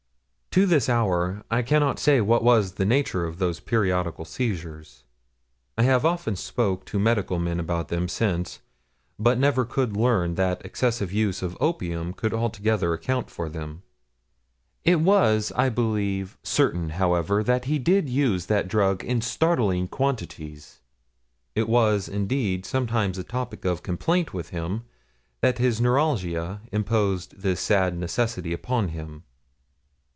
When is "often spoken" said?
6.03-6.85